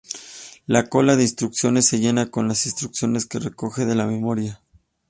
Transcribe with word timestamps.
La 0.65 0.89
cola 0.89 1.15
de 1.15 1.21
instrucciones 1.21 1.85
se 1.85 1.99
llena 1.99 2.31
con 2.31 2.47
las 2.47 2.65
instrucciones 2.65 3.27
que 3.27 3.37
recoge 3.37 3.85
de 3.85 3.93
la 3.93 4.07
memoria. 4.07 4.59